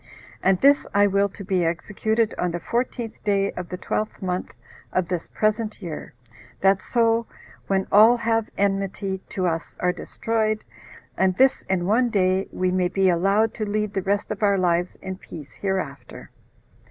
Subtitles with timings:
[0.41, 4.51] And this I will to be executed on the fourteenth day of the twelfth month
[4.91, 6.15] of this present year,
[6.61, 7.27] that so
[7.67, 10.63] when all that have enmity to us are destroyed,
[11.15, 14.57] and this in one day, we may be allowed to lead the rest of our
[14.57, 16.31] lives in peace hereafter."